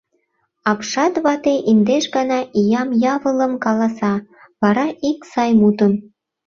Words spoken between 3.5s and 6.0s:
каласа, вара ик сай мутым.